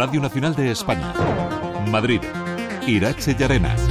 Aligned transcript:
Radio 0.00 0.18
Nacional 0.18 0.54
de 0.54 0.70
España. 0.70 1.12
Madrid. 1.90 2.22
Irache 2.86 3.34
Llarenas. 3.34 3.86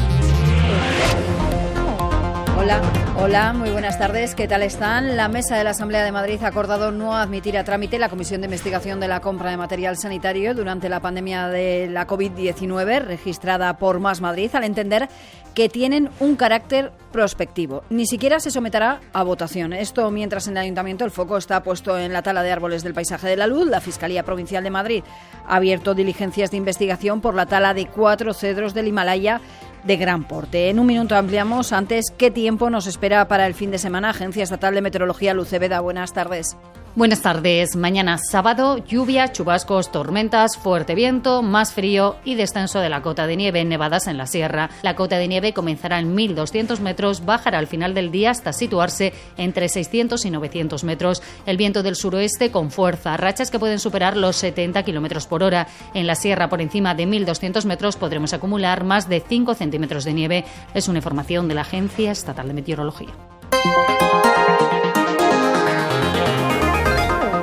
Hola, 2.57 2.81
hola, 3.21 3.53
muy 3.53 3.69
buenas 3.69 3.99
tardes. 3.99 4.33
¿Qué 4.33 4.47
tal 4.47 4.61
están? 4.61 5.17
La 5.17 5.27
mesa 5.27 5.57
de 5.57 5.63
la 5.63 5.71
Asamblea 5.71 6.03
de 6.03 6.11
Madrid 6.11 6.41
ha 6.41 6.47
acordado 6.47 6.91
no 6.91 7.15
admitir 7.15 7.57
a 7.57 7.63
trámite 7.63 7.99
la 7.99 8.07
comisión 8.07 8.41
de 8.41 8.45
investigación 8.47 8.99
de 8.99 9.07
la 9.07 9.19
compra 9.19 9.49
de 9.51 9.57
material 9.57 9.97
sanitario 9.97 10.55
durante 10.55 10.87
la 10.87 11.01
pandemia 11.01 11.47
de 11.49 11.89
la 11.89 12.07
COVID-19 12.07 13.01
registrada 13.01 13.77
por 13.77 13.99
Más 13.99 14.21
Madrid 14.21 14.49
al 14.53 14.63
entender 14.63 15.09
que 15.53 15.67
tienen 15.67 16.09
un 16.19 16.35
carácter 16.35 16.91
prospectivo. 17.11 17.83
Ni 17.89 18.05
siquiera 18.05 18.39
se 18.39 18.51
someterá 18.51 19.01
a 19.11 19.23
votación. 19.23 19.73
Esto 19.73 20.09
mientras 20.11 20.47
en 20.47 20.53
el 20.53 20.63
Ayuntamiento 20.63 21.03
el 21.03 21.11
foco 21.11 21.37
está 21.37 21.61
puesto 21.63 21.97
en 21.97 22.13
la 22.13 22.21
tala 22.21 22.43
de 22.43 22.51
árboles 22.51 22.83
del 22.83 22.93
paisaje 22.93 23.27
de 23.27 23.35
la 23.35 23.47
luz. 23.47 23.67
La 23.67 23.81
Fiscalía 23.81 24.23
Provincial 24.23 24.63
de 24.63 24.69
Madrid 24.69 25.03
ha 25.47 25.57
abierto 25.57 25.93
diligencias 25.93 26.51
de 26.51 26.57
investigación 26.57 27.19
por 27.19 27.35
la 27.35 27.47
tala 27.47 27.73
de 27.73 27.87
cuatro 27.87 28.33
cedros 28.33 28.73
del 28.73 28.87
Himalaya 28.87 29.41
de 29.83 29.97
gran 29.97 30.27
porte. 30.27 30.69
En 30.69 30.79
un 30.79 30.87
minuto 30.87 31.15
ampliamos 31.15 31.73
antes 31.73 32.11
qué 32.17 32.31
tiempo 32.31 32.69
nos 32.69 32.87
espera 32.87 33.27
para 33.27 33.47
el 33.47 33.53
fin 33.53 33.71
de 33.71 33.77
semana. 33.77 34.09
Agencia 34.09 34.43
Estatal 34.43 34.75
de 34.75 34.81
Meteorología 34.81 35.33
Luceveda, 35.33 35.79
buenas 35.79 36.13
tardes. 36.13 36.57
Buenas 36.95 37.21
tardes. 37.21 37.75
Mañana 37.75 38.17
sábado, 38.17 38.79
lluvia, 38.79 39.31
chubascos, 39.31 39.91
tormentas, 39.91 40.57
fuerte 40.57 40.95
viento, 40.95 41.43
más 41.43 41.71
frío 41.71 42.15
y 42.25 42.33
descenso 42.33 42.79
de 42.79 42.89
la 42.89 43.03
cota 43.03 43.27
de 43.27 43.37
nieve, 43.37 43.63
nevadas 43.63 44.07
en 44.07 44.17
la 44.17 44.25
sierra. 44.25 44.71
La 44.81 44.95
cota 44.95 45.17
de 45.17 45.27
nieve 45.27 45.53
comenzará 45.53 45.99
en 45.99 46.15
1.200 46.15 46.79
metros, 46.79 47.25
bajará 47.25 47.59
al 47.59 47.67
final 47.67 47.93
del 47.93 48.09
día 48.11 48.31
hasta 48.31 48.53
situarse 48.53 49.13
entre 49.37 49.69
600 49.69 50.25
y 50.25 50.31
900 50.31 50.83
metros. 50.83 51.21
El 51.45 51.57
viento 51.57 51.83
del 51.83 51.95
suroeste 51.95 52.49
con 52.51 52.71
fuerza, 52.71 53.15
rachas 53.17 53.51
que 53.51 53.59
pueden 53.59 53.79
superar 53.79 54.17
los 54.17 54.35
70 54.37 54.81
kilómetros 54.83 55.27
por 55.27 55.43
hora. 55.43 55.67
En 55.93 56.07
la 56.07 56.15
sierra, 56.15 56.49
por 56.49 56.59
encima 56.59 56.95
de 56.95 57.07
1.200 57.07 57.65
metros, 57.65 57.97
podremos 57.97 58.33
acumular 58.33 58.83
más 58.83 59.07
de 59.07 59.21
5 59.21 59.53
centímetros 59.53 60.05
de 60.05 60.13
nieve. 60.13 60.45
Es 60.73 60.87
una 60.87 60.97
información 60.97 61.47
de 61.47 61.53
la 61.53 61.61
Agencia 61.61 62.11
Estatal 62.11 62.47
de 62.47 62.53
Meteorología. 62.55 63.09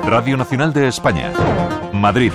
Radio 0.07 0.37
Nacional 0.37 0.71
de 0.71 0.87
España. 0.87 1.33
Madrid. 1.91 2.31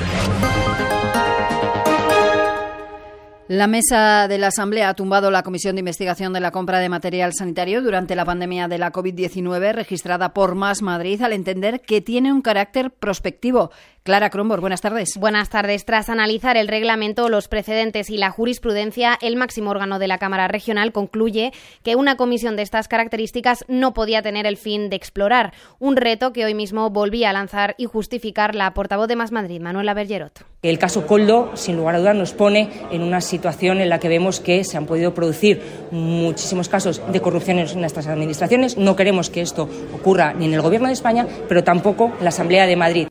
La 3.48 3.66
mesa 3.66 4.28
de 4.28 4.36
la 4.36 4.48
Asamblea 4.48 4.90
ha 4.90 4.94
tumbado 4.94 5.30
la 5.30 5.42
comisión 5.42 5.74
de 5.74 5.80
investigación 5.80 6.34
de 6.34 6.40
la 6.40 6.50
compra 6.50 6.80
de 6.80 6.90
material 6.90 7.32
sanitario 7.32 7.80
durante 7.80 8.14
la 8.14 8.26
pandemia 8.26 8.68
de 8.68 8.76
la 8.76 8.92
COVID-19 8.92 9.72
registrada 9.72 10.34
por 10.34 10.54
Más 10.54 10.82
Madrid 10.82 11.22
al 11.22 11.32
entender 11.32 11.80
que 11.80 12.02
tiene 12.02 12.30
un 12.30 12.42
carácter 12.42 12.90
prospectivo. 12.90 13.70
Clara 14.04 14.30
Crombor, 14.30 14.60
buenas 14.60 14.80
tardes. 14.80 15.16
Buenas 15.16 15.48
tardes. 15.48 15.84
Tras 15.84 16.08
analizar 16.08 16.56
el 16.56 16.66
reglamento, 16.66 17.28
los 17.28 17.46
precedentes 17.46 18.10
y 18.10 18.16
la 18.16 18.32
jurisprudencia, 18.32 19.16
el 19.22 19.36
máximo 19.36 19.70
órgano 19.70 20.00
de 20.00 20.08
la 20.08 20.18
Cámara 20.18 20.48
Regional 20.48 20.90
concluye 20.90 21.52
que 21.84 21.94
una 21.94 22.16
comisión 22.16 22.56
de 22.56 22.62
estas 22.62 22.88
características 22.88 23.64
no 23.68 23.94
podía 23.94 24.20
tener 24.20 24.44
el 24.44 24.56
fin 24.56 24.90
de 24.90 24.96
explorar, 24.96 25.52
un 25.78 25.94
reto 25.94 26.32
que 26.32 26.44
hoy 26.44 26.52
mismo 26.52 26.90
volvía 26.90 27.30
a 27.30 27.32
lanzar 27.32 27.76
y 27.78 27.84
justificar 27.84 28.56
la 28.56 28.74
portavoz 28.74 29.06
de 29.06 29.14
Más 29.14 29.30
Madrid, 29.30 29.60
Manuela 29.60 29.94
Bergerot. 29.94 30.46
El 30.62 30.80
caso 30.80 31.06
Coldo, 31.06 31.52
sin 31.54 31.76
lugar 31.76 31.94
a 31.94 31.98
dudas, 32.00 32.16
nos 32.16 32.32
pone 32.32 32.70
en 32.90 33.02
una 33.02 33.20
situación 33.20 33.80
en 33.80 33.88
la 33.88 34.00
que 34.00 34.08
vemos 34.08 34.40
que 34.40 34.64
se 34.64 34.76
han 34.76 34.86
podido 34.86 35.14
producir 35.14 35.62
muchísimos 35.92 36.68
casos 36.68 37.00
de 37.12 37.20
corrupción 37.20 37.60
en 37.60 37.80
nuestras 37.80 38.08
administraciones. 38.08 38.76
No 38.76 38.96
queremos 38.96 39.30
que 39.30 39.42
esto 39.42 39.68
ocurra 39.94 40.34
ni 40.34 40.46
en 40.46 40.54
el 40.54 40.60
Gobierno 40.60 40.88
de 40.88 40.94
España, 40.94 41.24
pero 41.48 41.62
tampoco 41.62 42.12
en 42.18 42.24
la 42.24 42.30
Asamblea 42.30 42.66
de 42.66 42.74
Madrid 42.74 43.08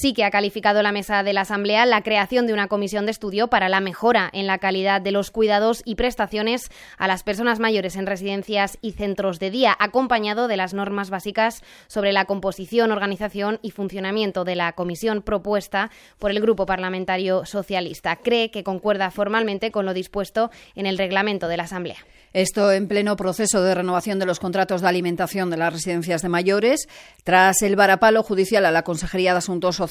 sí 0.00 0.12
que 0.12 0.24
ha 0.24 0.30
calificado 0.30 0.80
la 0.82 0.92
mesa 0.92 1.22
de 1.24 1.32
la 1.32 1.40
Asamblea 1.40 1.84
la 1.84 2.02
creación 2.02 2.46
de 2.46 2.52
una 2.52 2.68
comisión 2.68 3.04
de 3.04 3.10
estudio 3.10 3.48
para 3.48 3.68
la 3.68 3.80
mejora 3.80 4.30
en 4.32 4.46
la 4.46 4.58
calidad 4.58 5.00
de 5.00 5.10
los 5.10 5.32
cuidados 5.32 5.82
y 5.84 5.96
prestaciones 5.96 6.70
a 6.98 7.08
las 7.08 7.24
personas 7.24 7.58
mayores 7.58 7.96
en 7.96 8.06
residencias 8.06 8.78
y 8.80 8.92
centros 8.92 9.40
de 9.40 9.50
día, 9.50 9.76
acompañado 9.78 10.46
de 10.46 10.56
las 10.56 10.72
normas 10.72 11.10
básicas 11.10 11.62
sobre 11.88 12.12
la 12.12 12.26
composición, 12.26 12.92
organización 12.92 13.58
y 13.60 13.72
funcionamiento 13.72 14.44
de 14.44 14.54
la 14.54 14.72
comisión 14.72 15.20
propuesta 15.22 15.90
por 16.18 16.30
el 16.30 16.40
Grupo 16.40 16.64
Parlamentario 16.64 17.44
Socialista. 17.44 18.16
Cree 18.16 18.50
que 18.50 18.62
concuerda 18.62 19.10
formalmente 19.10 19.72
con 19.72 19.84
lo 19.84 19.94
dispuesto 19.94 20.50
en 20.76 20.86
el 20.86 20.96
reglamento 20.96 21.48
de 21.48 21.56
la 21.56 21.64
Asamblea. 21.64 21.98
Esto 22.34 22.70
en 22.72 22.88
pleno 22.88 23.16
proceso 23.16 23.62
de 23.62 23.74
renovación 23.74 24.18
de 24.18 24.26
los 24.26 24.38
contratos 24.38 24.82
de 24.82 24.88
alimentación 24.88 25.48
de 25.48 25.56
las 25.56 25.72
residencias 25.72 26.20
de 26.20 26.28
mayores. 26.28 26.86
Tras 27.24 27.62
el 27.62 27.74
varapalo 27.74 28.22
judicial 28.22 28.66
a 28.66 28.70
la 28.70 28.82
Consejería 28.82 29.32
de 29.32 29.38
Asuntos 29.38 29.76
Sociales, 29.76 29.87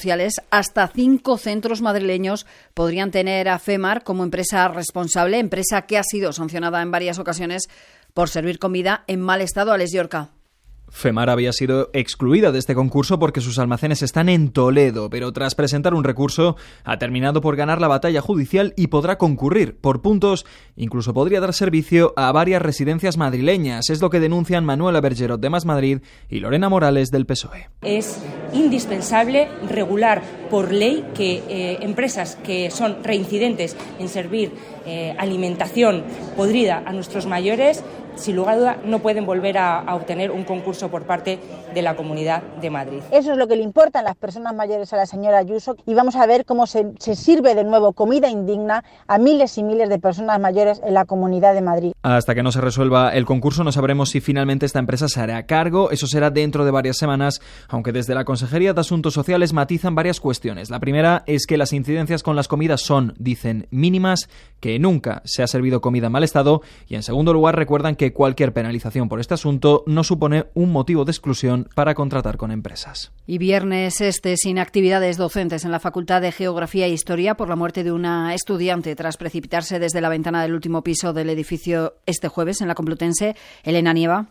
hasta 0.50 0.88
cinco 0.88 1.38
centros 1.38 1.82
madrileños 1.82 2.46
podrían 2.74 3.10
tener 3.10 3.48
a 3.48 3.58
FEMAR 3.58 4.04
como 4.04 4.24
empresa 4.24 4.68
responsable, 4.68 5.38
empresa 5.38 5.82
que 5.82 5.98
ha 5.98 6.02
sido 6.02 6.32
sancionada 6.32 6.80
en 6.82 6.90
varias 6.90 7.18
ocasiones 7.18 7.68
por 8.14 8.28
servir 8.28 8.58
comida 8.58 9.04
en 9.06 9.20
mal 9.20 9.40
estado 9.40 9.72
a 9.72 9.78
Les 9.78 9.92
Yorca. 9.92 10.30
FEMAR 10.90 11.30
había 11.30 11.52
sido 11.52 11.90
excluida 11.92 12.52
de 12.52 12.58
este 12.58 12.74
concurso 12.74 13.18
porque 13.18 13.40
sus 13.40 13.58
almacenes 13.58 14.02
están 14.02 14.28
en 14.28 14.50
Toledo, 14.50 15.10
pero 15.10 15.32
tras 15.32 15.54
presentar 15.54 15.94
un 15.94 16.04
recurso 16.04 16.56
ha 16.84 16.98
terminado 16.98 17.40
por 17.40 17.56
ganar 17.56 17.80
la 17.80 17.88
batalla 17.88 18.20
judicial 18.20 18.74
y 18.76 18.88
podrá 18.88 19.18
concurrir 19.18 19.76
por 19.76 20.02
puntos, 20.02 20.46
incluso 20.76 21.14
podría 21.14 21.40
dar 21.40 21.54
servicio 21.54 22.14
a 22.16 22.32
varias 22.32 22.62
residencias 22.62 23.16
madrileñas, 23.16 23.90
es 23.90 24.00
lo 24.00 24.10
que 24.10 24.20
denuncian 24.20 24.64
Manuela 24.64 25.00
Bergerot 25.00 25.40
de 25.40 25.50
Más 25.50 25.64
Madrid 25.64 26.00
y 26.28 26.40
Lorena 26.40 26.68
Morales 26.68 27.10
del 27.10 27.26
PSOE. 27.26 27.68
Es 27.82 28.20
indispensable 28.52 29.48
regular 29.68 30.22
por 30.50 30.72
ley 30.72 31.04
que 31.14 31.42
eh, 31.48 31.78
empresas 31.82 32.36
que 32.36 32.70
son 32.70 33.04
reincidentes 33.04 33.76
en 33.98 34.08
servir 34.08 34.52
eh, 34.86 35.14
alimentación 35.18 36.04
podrida 36.36 36.82
a 36.86 36.92
nuestros 36.92 37.26
mayores 37.26 37.84
sin 38.18 38.36
lugar 38.36 38.54
a 38.54 38.58
duda, 38.58 38.78
no 38.84 38.98
pueden 39.00 39.26
volver 39.26 39.58
a, 39.58 39.94
obtener 39.94 40.30
un 40.30 40.44
concurso 40.44 40.90
por 40.90 41.04
parte 41.04 41.38
de 41.74 41.82
la 41.82 41.96
Comunidad 41.96 42.42
de 42.60 42.70
Madrid. 42.70 43.00
Eso 43.10 43.32
es 43.32 43.38
lo 43.38 43.48
que 43.48 43.56
le 43.56 43.62
importa 43.62 44.00
a 44.00 44.02
las 44.02 44.16
personas 44.16 44.54
mayores 44.54 44.92
a 44.92 44.96
la 44.96 45.06
señora 45.06 45.38
Ayuso 45.38 45.76
y 45.86 45.94
vamos 45.94 46.16
a 46.16 46.26
ver 46.26 46.44
cómo 46.44 46.66
se, 46.66 46.92
se 46.98 47.14
sirve 47.14 47.54
de 47.54 47.64
nuevo 47.64 47.92
comida 47.92 48.28
indigna 48.28 48.84
a 49.06 49.18
miles 49.18 49.56
y 49.58 49.62
miles 49.62 49.88
de 49.88 49.98
personas 49.98 50.40
mayores 50.40 50.80
en 50.84 50.94
la 50.94 51.04
Comunidad 51.04 51.54
de 51.54 51.62
Madrid. 51.62 51.92
Hasta 52.02 52.34
que 52.34 52.42
no 52.42 52.52
se 52.52 52.60
resuelva 52.60 53.10
el 53.10 53.24
concurso 53.24 53.64
no 53.64 53.72
sabremos 53.72 54.10
si 54.10 54.20
finalmente 54.20 54.66
esta 54.66 54.78
empresa 54.78 55.08
se 55.08 55.20
hará 55.20 55.44
cargo. 55.46 55.90
Eso 55.90 56.06
será 56.06 56.30
dentro 56.30 56.64
de 56.64 56.70
varias 56.70 56.96
semanas, 56.96 57.40
aunque 57.68 57.92
desde 57.92 58.14
la 58.14 58.24
Consejería 58.24 58.72
de 58.72 58.80
Asuntos 58.80 59.14
Sociales 59.14 59.52
matizan 59.52 59.94
varias 59.94 60.20
cuestiones. 60.20 60.70
La 60.70 60.80
primera 60.80 61.22
es 61.26 61.46
que 61.46 61.58
las 61.58 61.72
incidencias 61.72 62.22
con 62.22 62.36
las 62.36 62.48
comidas 62.48 62.80
son, 62.80 63.14
dicen, 63.18 63.66
mínimas, 63.70 64.28
que 64.60 64.78
nunca 64.78 65.22
se 65.24 65.42
ha 65.42 65.46
servido 65.46 65.80
comida 65.80 66.06
en 66.06 66.12
mal 66.12 66.24
estado 66.24 66.62
y 66.88 66.96
en 66.96 67.02
segundo 67.02 67.32
lugar 67.32 67.56
recuerdan 67.56 67.96
que 67.96 68.07
cualquier 68.12 68.52
penalización 68.52 69.08
por 69.08 69.20
este 69.20 69.34
asunto 69.34 69.84
no 69.86 70.04
supone 70.04 70.46
un 70.54 70.72
motivo 70.72 71.04
de 71.04 71.12
exclusión 71.12 71.68
para 71.74 71.94
contratar 71.94 72.36
con 72.36 72.50
empresas. 72.50 73.12
Y 73.26 73.38
viernes 73.38 74.00
este 74.00 74.36
sin 74.36 74.58
actividades 74.58 75.16
docentes 75.16 75.64
en 75.64 75.72
la 75.72 75.80
Facultad 75.80 76.22
de 76.22 76.32
Geografía 76.32 76.86
e 76.86 76.90
Historia 76.90 77.36
por 77.36 77.48
la 77.48 77.56
muerte 77.56 77.84
de 77.84 77.92
una 77.92 78.34
estudiante 78.34 78.94
tras 78.96 79.16
precipitarse 79.16 79.78
desde 79.78 80.00
la 80.00 80.08
ventana 80.08 80.42
del 80.42 80.54
último 80.54 80.82
piso 80.82 81.12
del 81.12 81.30
edificio 81.30 81.94
este 82.06 82.28
jueves 82.28 82.60
en 82.60 82.68
la 82.68 82.74
Complutense. 82.74 83.36
Elena 83.62 83.92
Nieva. 83.92 84.26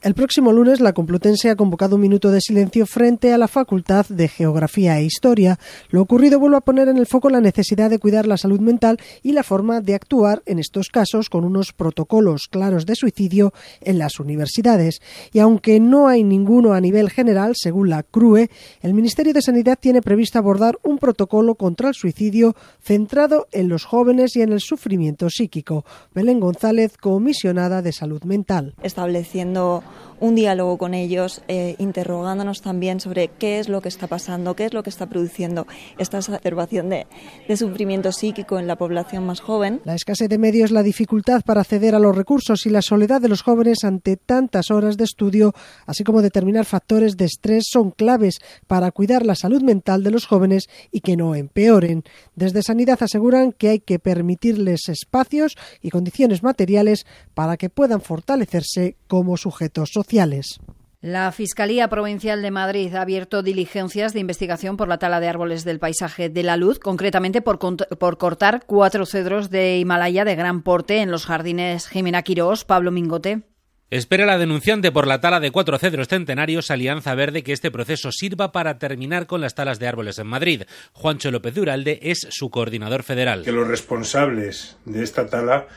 El 0.00 0.14
próximo 0.14 0.52
lunes, 0.52 0.78
la 0.78 0.92
Complutense 0.92 1.50
ha 1.50 1.56
convocado 1.56 1.96
un 1.96 2.02
minuto 2.02 2.30
de 2.30 2.40
silencio 2.40 2.86
frente 2.86 3.32
a 3.32 3.38
la 3.38 3.48
Facultad 3.48 4.06
de 4.06 4.28
Geografía 4.28 4.96
e 4.96 5.02
Historia. 5.02 5.58
Lo 5.90 6.02
ocurrido 6.02 6.38
vuelve 6.38 6.58
a 6.58 6.60
poner 6.60 6.86
en 6.86 6.98
el 6.98 7.06
foco 7.06 7.30
la 7.30 7.40
necesidad 7.40 7.90
de 7.90 7.98
cuidar 7.98 8.24
la 8.24 8.36
salud 8.36 8.60
mental 8.60 9.00
y 9.24 9.32
la 9.32 9.42
forma 9.42 9.80
de 9.80 9.96
actuar 9.96 10.40
en 10.46 10.60
estos 10.60 10.90
casos 10.90 11.28
con 11.28 11.44
unos 11.44 11.72
protocolos 11.72 12.46
claros 12.46 12.86
de 12.86 12.94
suicidio 12.94 13.52
en 13.80 13.98
las 13.98 14.20
universidades. 14.20 15.02
Y 15.32 15.40
aunque 15.40 15.80
no 15.80 16.06
hay 16.06 16.22
ninguno 16.22 16.74
a 16.74 16.80
nivel 16.80 17.10
general, 17.10 17.54
según 17.56 17.90
la 17.90 18.04
CRUE, 18.04 18.50
el 18.82 18.94
Ministerio 18.94 19.34
de 19.34 19.42
Sanidad 19.42 19.80
tiene 19.80 20.00
previsto 20.00 20.38
abordar 20.38 20.78
un 20.84 20.98
protocolo 20.98 21.56
contra 21.56 21.88
el 21.88 21.96
suicidio 21.96 22.54
centrado 22.80 23.48
en 23.50 23.68
los 23.68 23.84
jóvenes 23.84 24.36
y 24.36 24.42
en 24.42 24.52
el 24.52 24.60
sufrimiento 24.60 25.28
psíquico. 25.28 25.84
Belén 26.14 26.38
González, 26.38 26.96
comisionada 26.96 27.82
de 27.82 27.90
salud 27.90 28.22
mental. 28.22 28.74
Estableciendo 28.80 29.82
un 30.20 30.34
diálogo 30.34 30.78
con 30.78 30.94
ellos, 30.94 31.42
eh, 31.48 31.76
interrogándonos 31.78 32.60
también 32.60 33.00
sobre 33.00 33.28
qué 33.28 33.58
es 33.58 33.68
lo 33.68 33.80
que 33.80 33.88
está 33.88 34.06
pasando, 34.06 34.54
qué 34.56 34.64
es 34.64 34.74
lo 34.74 34.82
que 34.82 34.90
está 34.90 35.06
produciendo 35.06 35.66
esta 35.98 36.18
exacerbación 36.18 36.88
de, 36.88 37.06
de 37.46 37.56
sufrimiento 37.56 38.12
psíquico 38.12 38.58
en 38.58 38.66
la 38.66 38.76
población 38.76 39.26
más 39.26 39.40
joven. 39.40 39.80
La 39.84 39.94
escasez 39.94 40.28
de 40.28 40.38
medios, 40.38 40.70
la 40.70 40.82
dificultad 40.82 41.42
para 41.42 41.60
acceder 41.60 41.94
a 41.94 41.98
los 41.98 42.16
recursos 42.16 42.66
y 42.66 42.70
la 42.70 42.82
soledad 42.82 43.20
de 43.20 43.28
los 43.28 43.42
jóvenes 43.42 43.84
ante 43.84 44.16
tantas 44.16 44.70
horas 44.70 44.96
de 44.96 45.04
estudio, 45.04 45.54
así 45.86 46.04
como 46.04 46.22
determinar 46.22 46.64
factores 46.64 47.16
de 47.16 47.24
estrés, 47.24 47.64
son 47.70 47.90
claves 47.90 48.38
para 48.66 48.90
cuidar 48.90 49.24
la 49.24 49.34
salud 49.34 49.62
mental 49.62 50.02
de 50.02 50.10
los 50.10 50.26
jóvenes 50.26 50.68
y 50.90 51.00
que 51.00 51.16
no 51.16 51.34
empeoren. 51.34 52.04
Desde 52.34 52.62
Sanidad 52.62 52.98
aseguran 53.02 53.52
que 53.52 53.68
hay 53.68 53.80
que 53.80 53.98
permitirles 53.98 54.88
espacios 54.88 55.56
y 55.80 55.90
condiciones 55.90 56.42
materiales 56.42 57.06
para 57.34 57.56
que 57.56 57.70
puedan 57.70 58.00
fortalecerse 58.00 58.96
como 59.06 59.36
sujetos 59.36 59.77
sociales. 59.86 60.58
La 61.00 61.30
Fiscalía 61.30 61.86
Provincial 61.88 62.42
de 62.42 62.50
Madrid 62.50 62.92
ha 62.94 63.02
abierto 63.02 63.44
diligencias 63.44 64.12
de 64.12 64.18
investigación 64.18 64.76
por 64.76 64.88
la 64.88 64.98
tala 64.98 65.20
de 65.20 65.28
árboles 65.28 65.64
del 65.64 65.78
paisaje 65.78 66.28
de 66.28 66.42
la 66.42 66.56
luz, 66.56 66.80
concretamente 66.80 67.40
por, 67.40 67.60
por 67.60 68.18
cortar 68.18 68.64
cuatro 68.66 69.06
cedros 69.06 69.48
de 69.48 69.78
Himalaya 69.78 70.24
de 70.24 70.34
gran 70.34 70.62
porte 70.62 70.98
en 70.98 71.12
los 71.12 71.24
jardines 71.24 71.86
Jimena 71.86 72.22
Quirós, 72.22 72.64
Pablo 72.64 72.90
Mingote. 72.90 73.42
Espera 73.90 74.26
la 74.26 74.36
denunciante 74.38 74.92
por 74.92 75.06
la 75.06 75.20
tala 75.20 75.40
de 75.40 75.50
cuatro 75.50 75.78
cedros 75.78 76.08
centenarios 76.08 76.70
Alianza 76.70 77.14
Verde 77.14 77.42
que 77.42 77.54
este 77.54 77.70
proceso 77.70 78.10
sirva 78.12 78.52
para 78.52 78.78
terminar 78.78 79.26
con 79.26 79.40
las 79.40 79.54
talas 79.54 79.78
de 79.78 79.86
árboles 79.86 80.18
en 80.18 80.26
Madrid. 80.26 80.64
Juancho 80.92 81.30
López 81.30 81.54
Duralde 81.54 81.98
es 82.02 82.26
su 82.28 82.50
coordinador 82.50 83.02
federal. 83.02 83.44
Que 83.44 83.52
los 83.52 83.66
responsables 83.66 84.76
de 84.84 85.04
esta 85.04 85.28
tala 85.28 85.68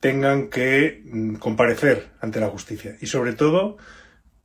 tengan 0.00 0.48
que 0.48 1.02
mm, 1.04 1.34
comparecer 1.36 2.08
ante 2.20 2.40
la 2.40 2.48
justicia. 2.48 2.96
Y 3.00 3.06
sobre 3.06 3.34
todo 3.34 3.76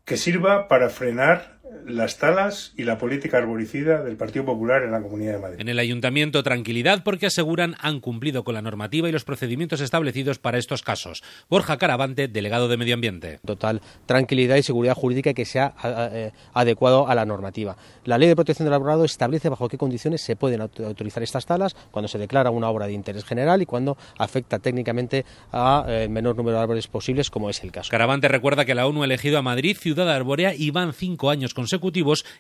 que 0.04 0.18
sirva 0.18 0.68
para 0.68 0.90
frenar 0.90 1.55
las 1.88 2.18
talas 2.18 2.74
y 2.78 2.84
la 2.84 2.98
política 2.98 3.38
arboricida 3.38 4.04
del 4.04 4.18
Partido 4.18 4.46
Popular 4.46 4.84
en 4.84 4.92
la 4.92 5.02
Comunidad 5.02 5.34
de 5.34 5.40
Madrid. 5.40 5.60
En 5.60 5.70
el 5.70 5.80
Ayuntamiento, 5.80 6.42
tranquilidad 6.44 7.04
porque 7.04 7.28
aseguran 7.28 7.76
han 7.80 8.00
cumplido 8.00 8.44
con 8.44 8.56
la 8.56 8.62
normativa 8.62 9.08
y 9.08 9.12
los 9.12 9.24
procedimientos 9.24 9.82
establecidos 9.82 10.40
para 10.40 10.58
estos 10.58 10.82
casos. 10.82 11.24
Borja 11.50 11.78
Caravante, 11.78 12.28
delegado 12.28 12.68
de 12.68 12.78
Medio 12.78 12.96
Ambiente. 12.96 13.40
Total 13.46 13.82
tranquilidad 14.06 14.56
y 14.56 14.64
seguridad 14.64 14.96
jurídica 14.96 15.34
que 15.34 15.46
sea 15.46 15.76
eh, 15.84 16.32
adecuado 16.54 17.08
a 17.08 17.16
la 17.16 17.26
normativa. 17.26 17.78
La 18.04 18.18
Ley 18.18 18.30
de 18.30 18.36
Protección 18.36 18.66
del 18.66 18.74
Arborado 18.74 19.06
establece 19.06 19.50
bajo 19.50 19.70
qué 19.70 19.78
condiciones 19.78 20.22
se 20.22 20.36
pueden 20.36 20.62
autorizar 20.62 21.22
estas 21.22 21.46
talas 21.46 21.76
cuando 21.92 22.08
se 22.08 22.18
declara 22.18 22.50
una 22.50 22.70
obra 22.70 22.88
de 22.88 22.94
interés 22.94 23.26
general 23.26 23.62
y 23.62 23.66
cuando 23.66 23.98
afecta 24.18 24.60
técnicamente 24.60 25.26
a 25.52 25.86
eh, 25.88 26.04
el 26.04 26.10
menor 26.10 26.36
número 26.36 26.58
de 26.58 26.64
árboles 26.64 26.88
posibles, 26.88 27.30
como 27.30 27.50
es 27.50 27.64
el 27.64 27.72
caso. 27.72 27.92
Caravante 27.92 28.28
recuerda 28.28 28.66
que 28.66 28.74
la 28.74 28.88
ONU 28.88 29.04
ha 29.04 29.06
elegido 29.06 29.38
a 29.38 29.42
Madrid 29.42 29.78
ciudad 29.78 30.10
arbórea 30.10 30.54
y 30.56 30.72
van 30.72 30.94
cinco 30.94 31.30
años 31.30 31.54
consecutivos 31.54 31.75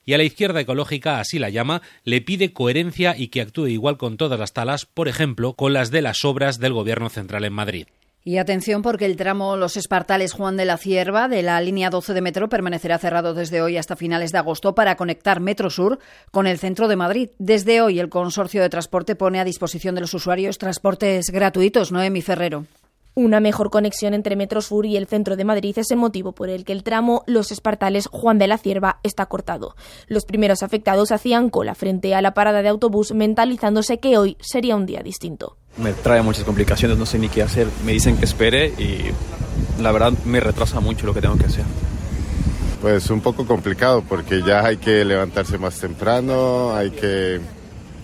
y 0.05 0.13
a 0.13 0.17
la 0.17 0.23
izquierda 0.23 0.61
ecológica, 0.61 1.19
así 1.19 1.39
la 1.39 1.49
llama, 1.49 1.81
le 2.03 2.21
pide 2.21 2.53
coherencia 2.53 3.15
y 3.17 3.27
que 3.27 3.41
actúe 3.41 3.67
igual 3.67 3.97
con 3.97 4.17
todas 4.17 4.39
las 4.39 4.53
talas, 4.53 4.85
por 4.85 5.07
ejemplo, 5.07 5.53
con 5.53 5.73
las 5.73 5.91
de 5.91 6.01
las 6.01 6.25
obras 6.25 6.59
del 6.59 6.73
Gobierno 6.73 7.09
central 7.09 7.45
en 7.45 7.53
Madrid. 7.53 7.87
Y 8.27 8.39
atención 8.39 8.81
porque 8.81 9.05
el 9.05 9.17
tramo 9.17 9.55
Los 9.55 9.77
Espartales 9.77 10.33
Juan 10.33 10.57
de 10.57 10.65
la 10.65 10.77
Cierva 10.77 11.27
de 11.27 11.43
la 11.43 11.61
línea 11.61 11.91
12 11.91 12.15
de 12.15 12.21
metro 12.21 12.49
permanecerá 12.49 12.97
cerrado 12.97 13.35
desde 13.35 13.61
hoy 13.61 13.77
hasta 13.77 13.95
finales 13.95 14.31
de 14.31 14.39
agosto 14.39 14.73
para 14.73 14.95
conectar 14.95 15.39
Metro 15.39 15.69
Sur 15.69 15.99
con 16.31 16.47
el 16.47 16.57
centro 16.57 16.87
de 16.87 16.95
Madrid. 16.95 17.29
Desde 17.37 17.81
hoy 17.81 17.99
el 17.99 18.09
consorcio 18.09 18.63
de 18.63 18.69
transporte 18.69 19.15
pone 19.15 19.39
a 19.39 19.43
disposición 19.43 19.93
de 19.93 20.01
los 20.01 20.15
usuarios 20.15 20.57
transportes 20.57 21.29
gratuitos. 21.29 21.91
Noemi 21.91 22.23
Ferrero. 22.23 22.65
Una 23.17 23.39
mejor 23.39 23.69
conexión 23.69 24.13
entre 24.13 24.35
Metrosur 24.35 24.85
y 24.85 24.97
el 24.97 25.07
centro 25.07 25.37
de 25.37 25.45
Madrid 25.45 25.73
es 25.77 25.89
el 25.89 25.97
motivo 25.97 26.33
por 26.33 26.49
el 26.49 26.65
que 26.65 26.73
el 26.73 26.83
tramo 26.83 27.23
Los 27.27 27.49
Espartales 27.49 28.07
Juan 28.07 28.37
de 28.39 28.47
la 28.47 28.57
Cierva 28.57 28.99
está 29.03 29.27
cortado. 29.27 29.77
Los 30.07 30.25
primeros 30.25 30.63
afectados 30.63 31.13
hacían 31.13 31.49
cola 31.49 31.75
frente 31.75 32.13
a 32.13 32.21
la 32.21 32.33
parada 32.33 32.61
de 32.61 32.67
autobús 32.67 33.13
mentalizándose 33.13 34.01
que 34.01 34.17
hoy 34.17 34.35
sería 34.41 34.75
un 34.75 34.85
día 34.85 35.01
distinto. 35.01 35.55
Me 35.77 35.93
trae 35.93 36.21
muchas 36.23 36.43
complicaciones, 36.43 36.97
no 36.97 37.05
sé 37.05 37.17
ni 37.17 37.29
qué 37.29 37.41
hacer. 37.41 37.67
Me 37.85 37.93
dicen 37.93 38.17
que 38.17 38.25
espere 38.25 38.67
y 38.77 39.05
la 39.81 39.93
verdad 39.93 40.11
me 40.25 40.41
retrasa 40.41 40.81
mucho 40.81 41.05
lo 41.05 41.13
que 41.13 41.21
tengo 41.21 41.37
que 41.37 41.45
hacer. 41.45 41.63
Pues 42.81 43.09
un 43.09 43.21
poco 43.21 43.47
complicado 43.47 44.03
porque 44.07 44.41
ya 44.41 44.65
hay 44.65 44.75
que 44.75 45.05
levantarse 45.05 45.57
más 45.57 45.79
temprano, 45.79 46.75
hay 46.75 46.91
que 46.91 47.39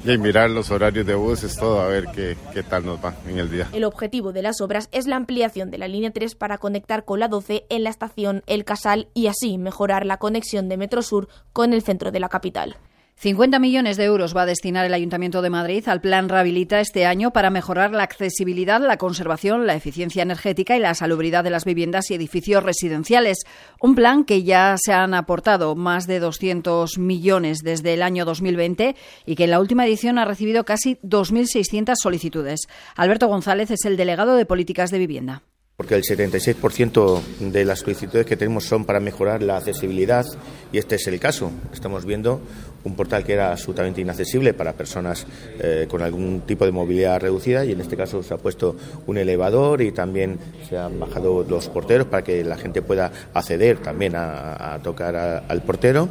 y 0.04 0.18
mirar 0.18 0.50
los 0.50 0.72
horarios 0.72 1.06
de 1.06 1.16
buses, 1.16 1.56
todo, 1.56 1.82
a 1.82 1.88
ver 1.88 2.08
qué, 2.14 2.38
qué 2.54 2.64
tal 2.64 2.86
nos 2.86 3.04
va 3.04 3.16
en 3.28 3.40
el 3.40 3.50
día. 3.50 3.68
El 3.74 3.84
objetivo 3.84 4.32
de 4.32 4.42
las 4.42 4.62
obras 4.62 4.90
es 4.92 5.08
la 5.08 5.16
ampliación 5.16 5.72
de 5.72 5.78
la 5.78 5.88
línea 5.88 6.12
3 6.12 6.36
para 6.36 6.58
conectar 6.58 7.06
con 7.06 7.20
la 7.20 7.28
12 7.28 7.66
en 7.70 7.84
la 7.84 7.90
estación 7.90 8.44
El 8.48 8.66
Casal 8.66 9.08
y 9.14 9.28
así 9.28 9.58
mejorar 9.58 10.06
la 10.06 10.18
conexión 10.18 10.70
de 10.70 10.78
Metrosur 10.78 11.28
con 11.54 11.74
el 11.74 11.82
centro 11.82 12.12
de 12.12 12.20
la 12.20 12.30
capital. 12.30 12.78
50 13.16 13.60
millones 13.60 13.98
de 13.98 14.06
euros 14.06 14.36
va 14.36 14.42
a 14.42 14.46
destinar 14.48 14.86
el 14.86 14.94
Ayuntamiento 14.96 15.44
de 15.44 15.52
Madrid 15.52 15.88
al 15.88 16.02
Plan 16.02 16.28
Rehabilita 16.28 16.80
este 16.80 17.06
año 17.06 17.32
para 17.32 17.52
mejorar 17.52 17.92
la 17.92 18.02
accesibilidad, 18.02 18.82
la 18.82 18.98
conservación, 18.98 19.68
la 19.68 19.76
eficiencia 19.76 20.24
energética 20.24 20.76
y 20.76 20.80
la 20.80 20.96
salubridad 20.96 21.44
de 21.44 21.52
las 21.52 21.64
viviendas 21.64 22.10
y 22.10 22.16
edificios 22.16 22.64
residenciales. 22.64 23.38
Un 23.80 23.94
plan 23.94 24.24
que 24.24 24.42
ya 24.42 24.76
se 24.84 24.94
han 24.94 25.14
aportado 25.14 25.76
más 25.76 26.08
de 26.08 26.20
200 26.20 26.98
millones 26.98 27.60
desde 27.60 27.94
el 27.94 28.02
año 28.02 28.26
2020 28.26 28.96
y 29.28 29.36
que 29.36 29.44
en 29.44 29.52
la 29.52 29.60
última 29.60 29.86
edición 29.86 30.18
ha 30.18 30.26
recibido 30.26 30.64
casi 30.64 30.96
2.600 31.04 31.94
solicitudes. 32.02 32.62
Alberto 32.96 33.28
González 33.28 33.70
es 33.70 33.86
el 33.86 33.98
delegado 33.98 34.36
de 34.36 34.48
Políticas 34.48 34.90
de 34.90 34.98
Vivienda 34.98 35.44
porque 35.82 35.96
el 35.96 36.04
76% 36.04 37.22
de 37.40 37.66
las 37.66 37.80
solicitudes 37.80 38.28
que 38.28 38.38
tenemos 38.38 38.66
son 38.66 38.86
para 38.86 39.00
mejorar 39.00 39.42
la 39.42 39.58
accesibilidad 39.58 40.24
y 40.72 40.78
este 40.78 40.94
es 40.94 41.08
el 41.08 41.20
caso. 41.20 41.52
Estamos 41.74 42.06
viendo 42.06 42.40
un 42.84 42.96
portal 42.96 43.24
que 43.24 43.34
era 43.34 43.52
absolutamente 43.52 44.00
inaccesible 44.00 44.54
para 44.54 44.74
personas 44.74 45.26
eh, 45.60 45.88
con 45.90 46.04
algún 46.04 46.42
tipo 46.42 46.66
de 46.66 46.72
movilidad 46.72 47.20
reducida 47.20 47.66
y 47.66 47.72
en 47.72 47.82
este 47.82 47.98
caso 47.98 48.22
se 48.22 48.32
ha 48.32 48.38
puesto 48.38 48.76
un 49.08 49.18
elevador 49.18 49.82
y 49.82 49.92
también 49.92 50.38
se 50.70 50.78
han 50.78 51.00
bajado 51.00 51.44
los 51.50 51.68
porteros 51.70 52.06
para 52.06 52.24
que 52.24 52.44
la 52.44 52.58
gente 52.58 52.84
pueda 52.84 53.12
acceder 53.34 53.80
también 53.80 54.14
a, 54.16 54.80
tocar 54.84 55.16
al 55.48 55.64
portero. 55.64 56.10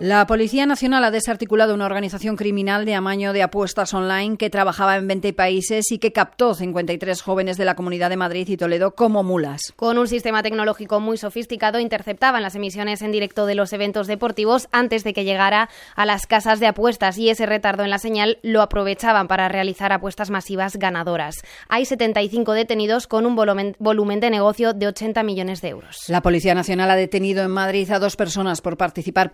La 0.00 0.28
Policía 0.28 0.64
Nacional 0.64 1.02
ha 1.02 1.10
desarticulado 1.10 1.74
una 1.74 1.84
organización 1.84 2.36
criminal 2.36 2.84
de 2.84 2.94
amaño 2.94 3.32
de 3.32 3.42
apuestas 3.42 3.92
online 3.94 4.36
que 4.36 4.48
trabajaba 4.48 4.94
en 4.94 5.08
20 5.08 5.32
países 5.32 5.90
y 5.90 5.98
que 5.98 6.12
captó 6.12 6.54
53 6.54 7.20
jóvenes 7.20 7.56
de 7.56 7.64
la 7.64 7.74
Comunidad 7.74 8.08
de 8.08 8.16
Madrid 8.16 8.48
y 8.48 8.56
Toledo 8.56 8.94
como 8.94 9.24
mulas. 9.24 9.60
Con 9.74 9.98
un 9.98 10.06
sistema 10.06 10.44
tecnológico 10.44 11.00
muy 11.00 11.16
sofisticado 11.16 11.80
interceptaban 11.80 12.44
las 12.44 12.54
emisiones 12.54 13.02
en 13.02 13.10
directo 13.10 13.44
de 13.44 13.56
los 13.56 13.72
eventos 13.72 14.06
deportivos 14.06 14.68
antes 14.70 15.02
de 15.02 15.12
que 15.12 15.24
llegara 15.24 15.68
a 15.96 16.06
las 16.06 16.28
casas 16.28 16.60
de 16.60 16.68
apuestas 16.68 17.18
y 17.18 17.30
ese 17.30 17.46
retardo 17.46 17.82
en 17.82 17.90
la 17.90 17.98
señal 17.98 18.38
lo 18.42 18.62
aprovechaban 18.62 19.26
para 19.26 19.48
realizar 19.48 19.92
apuestas 19.92 20.30
masivas 20.30 20.76
ganadoras. 20.76 21.42
Hay 21.68 21.86
75 21.86 22.52
detenidos 22.52 23.08
con 23.08 23.26
un 23.26 23.34
volumen, 23.34 23.74
volumen 23.80 24.20
de 24.20 24.30
negocio 24.30 24.74
de 24.74 24.86
80 24.86 25.24
millones 25.24 25.60
de 25.60 25.70
euros. 25.70 26.04
La 26.06 26.22
Policía 26.22 26.54
Nacional 26.54 26.88
ha 26.88 26.96
detenido 26.96 27.42
en 27.42 27.50
Madrid 27.50 27.90
a 27.90 27.98
dos 27.98 28.14
personas 28.14 28.60
por 28.60 28.76
participar 28.76 29.32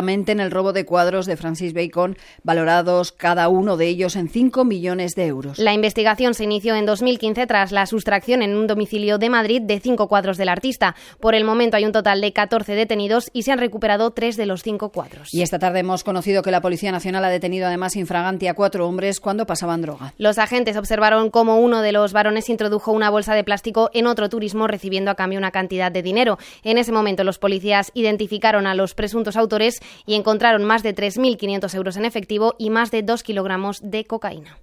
presuntamente 0.00 0.32
en 0.32 0.40
el 0.40 0.50
robo 0.50 0.72
de 0.72 0.86
cuadros 0.86 1.26
de 1.26 1.36
Francis 1.36 1.74
Bacon, 1.74 2.16
valorados 2.42 3.12
cada 3.12 3.48
uno 3.48 3.76
de 3.76 3.86
ellos 3.86 4.16
en 4.16 4.30
5 4.30 4.64
millones 4.64 5.14
de 5.14 5.26
euros. 5.26 5.58
La 5.58 5.74
investigación 5.74 6.32
se 6.32 6.44
inició 6.44 6.74
en 6.74 6.86
2015 6.86 7.46
tras 7.46 7.70
la 7.70 7.84
sustracción 7.84 8.40
en 8.40 8.56
un 8.56 8.66
domicilio 8.66 9.18
de 9.18 9.28
Madrid 9.28 9.60
de 9.60 9.78
cinco 9.78 10.08
cuadros 10.08 10.38
del 10.38 10.48
artista. 10.48 10.94
Por 11.20 11.34
el 11.34 11.44
momento 11.44 11.76
hay 11.76 11.84
un 11.84 11.92
total 11.92 12.22
de 12.22 12.32
14 12.32 12.74
detenidos 12.74 13.28
y 13.34 13.42
se 13.42 13.52
han 13.52 13.58
recuperado 13.58 14.10
tres 14.12 14.38
de 14.38 14.46
los 14.46 14.62
cinco 14.62 14.88
cuadros. 14.88 15.34
Y 15.34 15.42
esta 15.42 15.58
tarde 15.58 15.80
hemos 15.80 16.02
conocido 16.02 16.42
que 16.42 16.50
la 16.50 16.62
Policía 16.62 16.92
Nacional 16.92 17.24
ha 17.26 17.28
detenido 17.28 17.66
además 17.66 17.94
infraganti 17.96 18.46
a 18.46 18.54
cuatro 18.54 18.88
hombres 18.88 19.20
cuando 19.20 19.44
pasaban 19.44 19.82
droga. 19.82 20.14
Los 20.16 20.38
agentes 20.38 20.78
observaron 20.78 21.30
cómo 21.30 21.58
uno 21.58 21.82
de 21.82 21.92
los 21.92 22.14
varones 22.14 22.48
introdujo 22.48 22.92
una 22.92 23.10
bolsa 23.10 23.34
de 23.34 23.44
plástico 23.44 23.90
en 23.92 24.06
otro 24.06 24.30
turismo 24.30 24.66
recibiendo 24.66 25.10
a 25.10 25.14
cambio 25.14 25.38
una 25.38 25.50
cantidad 25.50 25.92
de 25.92 26.02
dinero. 26.02 26.38
En 26.62 26.78
ese 26.78 26.90
momento 26.90 27.22
los 27.22 27.38
policías 27.38 27.90
identificaron 27.92 28.66
a 28.66 28.74
los 28.74 28.94
presuntos 28.94 29.36
autores 29.36 29.80
y 30.06 30.14
encontraron 30.14 30.64
más 30.64 30.82
de 30.82 30.94
3.500 30.94 31.74
euros 31.74 31.96
en 31.96 32.04
efectivo 32.04 32.54
y 32.58 32.70
más 32.70 32.90
de 32.90 33.02
2 33.02 33.22
kilogramos 33.22 33.80
de 33.82 34.04
cocaína. 34.04 34.58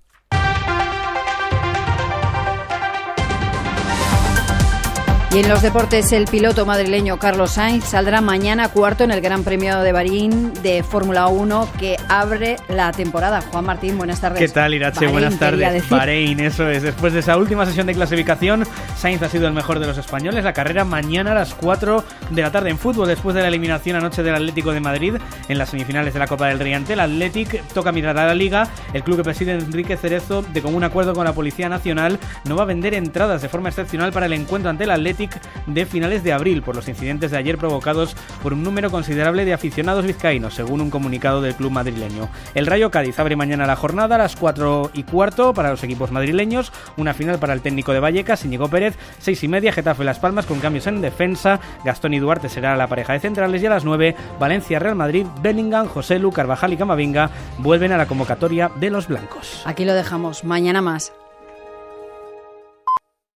Y 5.38 5.42
en 5.42 5.50
los 5.50 5.62
deportes, 5.62 6.12
el 6.14 6.26
piloto 6.26 6.66
madrileño 6.66 7.20
Carlos 7.20 7.52
Sainz 7.52 7.84
saldrá 7.84 8.22
mañana 8.22 8.70
cuarto 8.70 9.04
en 9.04 9.12
el 9.12 9.22
Gran 9.22 9.44
Premio 9.44 9.82
de 9.82 9.92
Bahrein 9.92 10.52
de 10.64 10.82
Fórmula 10.82 11.28
1 11.28 11.70
que 11.78 11.96
abre 12.10 12.56
la 12.70 12.92
temporada. 12.92 13.42
Juan 13.42 13.64
Martín, 13.64 14.00
buenas 14.00 14.20
tardes. 14.20 14.40
¿Qué 14.40 14.48
tal, 14.48 14.74
Irache? 14.74 15.06
buenas 15.06 15.38
tardes. 15.38 15.88
Bahrein, 15.90 16.40
eso 16.40 16.68
es. 16.68 16.82
Después 16.82 17.14
de 17.14 17.20
esa 17.20 17.38
última 17.38 17.68
sesión 17.68 17.86
de 17.86 17.94
clasificación, 17.94 18.64
Sainz 18.98 19.22
ha 19.22 19.30
sido 19.30 19.48
el 19.48 19.54
mejor 19.54 19.78
de 19.78 19.86
los 19.86 20.00
españoles. 20.00 20.44
La 20.44 20.54
carrera 20.54 20.86
mañana 20.86 21.34
a 21.34 21.36
las 21.36 21.54
4 21.54 22.04
de 22.32 22.42
la 22.42 22.52
tarde 22.52 22.72
en 22.72 22.80
fútbol, 22.80 23.08
después 23.08 23.36
de 23.36 23.44
la 23.44 23.50
eliminación 23.50 23.96
anoche 23.96 24.24
del 24.24 24.34
Atlético 24.34 24.72
de 24.72 24.80
Madrid 24.80 25.18
en 25.48 25.58
las 25.60 25.70
semifinales 25.70 26.16
de 26.16 26.20
la 26.20 26.26
Copa 26.26 26.48
del 26.48 26.58
Rey 26.58 26.74
El 26.74 27.00
Atlético 27.00 27.58
toca 27.76 27.92
mirar 27.92 28.18
a 28.18 28.26
la 28.26 28.34
Liga. 28.34 28.70
El 28.92 29.04
club 29.04 29.18
que 29.18 29.24
preside 29.24 29.52
Enrique 29.52 29.98
Cerezo, 29.98 30.42
de 30.42 30.64
común 30.64 30.84
acuerdo 30.84 31.14
con 31.14 31.26
la 31.26 31.34
Policía 31.34 31.70
Nacional, 31.70 32.18
no 32.46 32.56
va 32.56 32.64
a 32.64 32.66
vender 32.66 32.96
entradas 32.96 33.44
de 33.44 33.50
forma 33.50 33.70
excepcional 33.70 34.12
para 34.12 34.26
el 34.26 34.34
encuentro 34.34 34.72
ante 34.72 34.86
el 34.86 34.90
Atlético 34.90 35.27
de 35.66 35.86
finales 35.86 36.24
de 36.24 36.34
abril 36.34 36.62
por 36.62 36.76
los 36.76 36.88
incidentes 36.88 37.32
de 37.32 37.38
ayer 37.38 37.58
provocados 37.58 38.16
por 38.42 38.54
un 38.54 38.64
número 38.64 38.92
considerable 38.92 39.46
de 39.46 39.54
aficionados 39.54 40.06
vizcaínos, 40.06 40.56
según 40.56 40.82
un 40.82 40.90
comunicado 40.90 41.42
del 41.42 41.56
club 41.56 41.72
madrileño. 41.72 42.30
El 42.56 42.68
Rayo 42.68 42.92
Cádiz 42.92 43.20
abre 43.20 43.36
mañana 43.36 43.68
la 43.68 43.76
jornada 43.76 44.16
a 44.16 44.20
las 44.20 44.36
4 44.36 44.92
y 44.94 45.04
cuarto 45.04 45.54
para 45.54 45.72
los 45.72 45.84
equipos 45.84 46.12
madrileños, 46.12 46.72
una 46.96 47.14
final 47.14 47.40
para 47.40 47.54
el 47.54 47.62
técnico 47.62 47.94
de 47.94 48.00
Vallecas, 48.00 48.46
Íñigo 48.46 48.70
Pérez, 48.70 48.98
6 49.20 49.44
y 49.44 49.48
media 49.48 49.72
Getafe 49.72 50.04
Las 50.04 50.20
Palmas 50.20 50.46
con 50.46 50.60
cambios 50.60 50.88
en 50.88 51.02
defensa, 51.02 51.60
Gastón 51.84 52.14
y 52.14 52.20
Duarte 52.20 52.50
será 52.50 52.76
la 52.76 52.88
pareja 52.88 53.14
de 53.14 53.20
centrales 53.20 53.62
y 53.62 53.66
a 53.66 53.72
las 53.72 53.86
9 53.86 54.16
Valencia 54.40 54.80
Real 54.80 54.96
Madrid, 54.96 55.26
Bellingham, 55.42 55.88
José 55.88 56.20
Lu, 56.20 56.32
Carvajal 56.32 56.74
y 56.74 56.78
Camavinga 56.78 57.30
vuelven 57.60 57.92
a 57.92 57.98
la 57.98 58.08
convocatoria 58.08 58.72
de 58.80 58.90
los 58.90 59.08
blancos. 59.08 59.64
Aquí 59.66 59.86
lo 59.86 59.94
dejamos, 59.94 60.44
mañana 60.44 60.82
más. 60.82 61.14